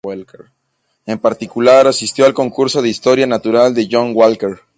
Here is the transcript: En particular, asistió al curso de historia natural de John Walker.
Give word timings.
En 1.05 1.19
particular, 1.19 1.85
asistió 1.85 2.25
al 2.25 2.33
curso 2.33 2.81
de 2.81 2.89
historia 2.89 3.27
natural 3.27 3.75
de 3.75 3.87
John 3.87 4.13
Walker. 4.15 4.61